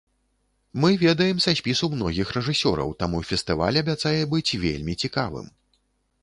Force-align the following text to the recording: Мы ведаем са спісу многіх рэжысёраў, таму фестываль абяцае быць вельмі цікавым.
Мы 0.85 0.89
ведаем 1.01 1.41
са 1.45 1.53
спісу 1.59 1.89
многіх 1.97 2.31
рэжысёраў, 2.37 2.95
таму 3.03 3.21
фестываль 3.33 3.79
абяцае 3.83 4.15
быць 4.33 4.57
вельмі 4.65 4.99
цікавым. 5.05 5.47